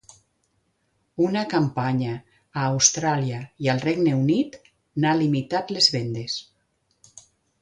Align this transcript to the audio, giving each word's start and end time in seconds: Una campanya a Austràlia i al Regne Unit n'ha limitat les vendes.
Una 1.25 1.43
campanya 1.51 2.15
a 2.21 2.63
Austràlia 2.69 3.43
i 3.67 3.71
al 3.75 3.83
Regne 3.87 4.17
Unit 4.23 4.59
n'ha 5.05 5.15
limitat 5.21 5.77
les 5.79 5.91
vendes. 5.99 6.41